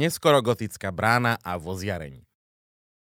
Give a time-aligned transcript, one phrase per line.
[0.00, 0.40] neskoro
[0.96, 2.24] brána a voziareň.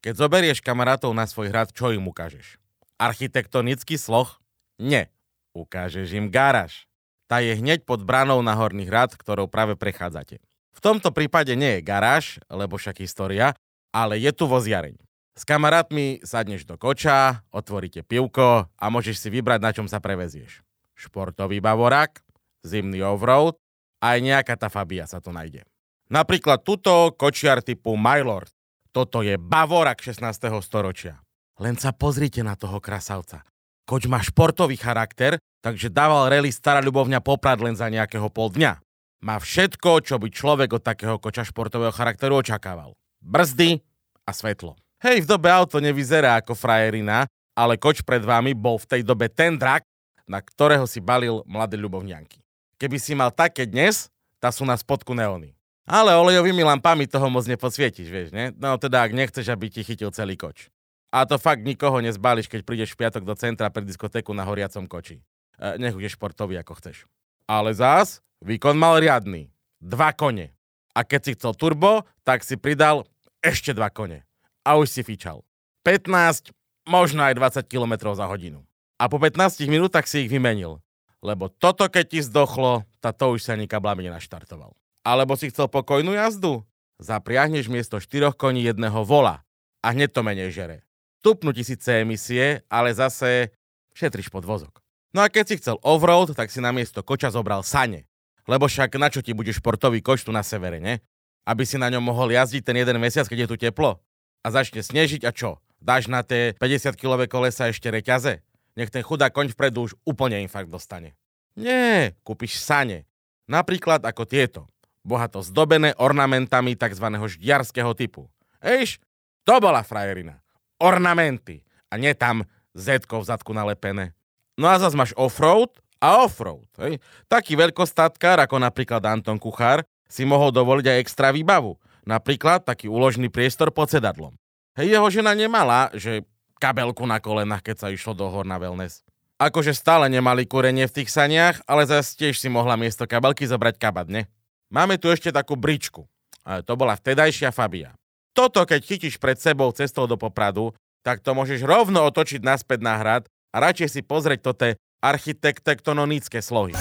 [0.00, 2.56] Keď zoberieš kamarátov na svoj hrad, čo im ukážeš?
[2.96, 4.40] Architektonický sloh?
[4.80, 5.12] Nie.
[5.52, 6.88] Ukážeš im garáž.
[7.28, 10.40] Tá je hneď pod bránou na Horný hrad, ktorou práve prechádzate.
[10.72, 13.52] V tomto prípade nie je garáž, lebo však história,
[13.92, 14.96] ale je tu voziareň.
[15.38, 20.62] S kamarátmi sadneš do koča, otvoríte pivko a môžeš si vybrať, na čom sa prevezieš.
[20.98, 22.22] Športový bavorák,
[22.66, 23.58] zimný offroad,
[23.98, 25.66] aj nejaká tá Fabia sa tu nájde.
[26.08, 28.48] Napríklad tuto kočiar typu Mylord.
[28.96, 30.24] Toto je Bavorak 16.
[30.64, 31.20] storočia.
[31.60, 33.44] Len sa pozrite na toho krasavca.
[33.84, 38.80] Koč má športový charakter, takže dával rally stará ľubovňa poprad len za nejakého pol dňa.
[39.20, 42.96] Má všetko, čo by človek od takého koča športového charakteru očakával.
[43.20, 43.84] Brzdy
[44.24, 44.80] a svetlo.
[45.04, 49.28] Hej, v dobe auto nevyzerá ako frajerina, ale koč pred vami bol v tej dobe
[49.28, 49.84] ten drak,
[50.24, 52.40] na ktorého si balil mladé ľubovňanky.
[52.78, 54.06] Keby si mal také dnes,
[54.38, 55.57] tá sú na spodku neóny.
[55.88, 58.52] Ale olejovými lampami toho moc nepodsvietiš, vieš, ne?
[58.60, 60.68] No teda, ak nechceš, aby ti chytil celý koč.
[61.08, 64.84] A to fakt nikoho nezbališ, keď prídeš v piatok do centra pre diskotéku na horiacom
[64.84, 65.24] koči.
[65.56, 67.08] E, nech už je športový, ako chceš.
[67.48, 69.48] Ale zás, výkon mal riadny.
[69.80, 70.52] Dva kone.
[70.92, 73.08] A keď si chcel turbo, tak si pridal
[73.40, 74.28] ešte dva kone.
[74.68, 75.40] A už si fičal.
[75.88, 76.52] 15,
[76.84, 78.60] možno aj 20 km za hodinu.
[79.00, 80.84] A po 15 minútach si ich vymenil.
[81.24, 84.76] Lebo toto, keď ti zdochlo, tá to už sa ani kablami nenaštartoval.
[85.06, 86.62] Alebo si chcel pokojnú jazdu?
[86.98, 89.46] Zapriahneš miesto 4 koní jedného vola
[89.82, 90.88] a hneď to menej žere
[91.28, 93.52] stupnú tisíce emisie, ale zase
[93.92, 94.80] šetriš podvozok.
[95.12, 98.06] No a keď si chcel offroad, tak si na miesto koča zobral sane.
[98.48, 101.04] Lebo však na čo ti bude športový koč tu na severe, ne?
[101.44, 104.00] Aby si na ňom mohol jazdiť ten jeden mesiac, keď je tu teplo.
[104.40, 105.60] A začne snežiť a čo?
[105.84, 108.40] Dáš na tie 50-kilové kolesa ešte reťaze?
[108.72, 111.12] Nech ten chudá koň vpredu už úplne infarkt dostane.
[111.58, 113.04] Nie, kúpiš sane.
[113.50, 114.70] Napríklad ako tieto.
[115.08, 117.06] Bohato zdobené ornamentami tzv.
[117.08, 118.28] ždiarského typu.
[118.60, 119.00] Ejš,
[119.48, 120.44] to bola frajerina
[120.78, 124.14] ornamenty a nie tam z v zadku nalepené.
[124.54, 126.66] No a zase máš offroad a offroad.
[126.78, 127.02] Hej.
[127.26, 131.74] Taký veľkostatkár ako napríklad Anton Kuchár si mohol dovoliť aj extra výbavu.
[132.06, 134.32] Napríklad taký úložný priestor pod sedadlom.
[134.78, 136.22] Hej, jeho žena nemala, že
[136.62, 139.02] kabelku na kolenách, keď sa išlo do hor na wellness.
[139.38, 143.78] Akože stále nemali kúrenie v tých saniach, ale zase tiež si mohla miesto kabelky zobrať
[143.78, 144.26] kabat, ne?
[144.68, 146.04] Máme tu ešte takú bričku.
[146.44, 147.98] Ale to bola vtedajšia Fabia
[148.38, 150.70] toto, keď chytíš pred sebou cestou do Popradu,
[151.02, 156.78] tak to môžeš rovno otočiť naspäť na hrad a radšej si pozrieť toto architektononické slohy.